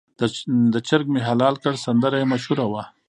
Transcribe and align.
د 0.73 0.75
چرګ 0.87 1.05
مې 1.13 1.21
حلال 1.29 1.55
کړ 1.63 1.73
سندره 1.85 2.17
یې 2.21 2.29
مشهوره 2.33 2.65
وه. 2.71 2.83